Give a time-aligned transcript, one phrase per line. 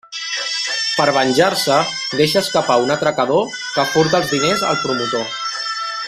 [0.93, 1.75] Per venjar-se,
[2.21, 3.45] deixa escapar un atracador
[3.77, 5.29] que furta els diners al promotor.